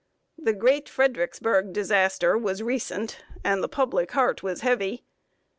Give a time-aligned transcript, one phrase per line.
[0.39, 5.03] The great Fredericksburg disaster was recent, and the public heart was heavy.